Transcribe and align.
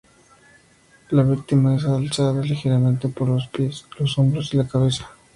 La 1.11 1.21
víctima 1.21 1.75
es 1.75 1.85
alzada 1.85 2.41
ligeramente 2.41 3.07
por 3.09 3.29
los 3.29 3.47
pies, 3.49 3.85
los 3.99 4.17
hombros 4.17 4.51
y 4.51 4.57
la 4.57 4.67
cabeza. 4.67 5.11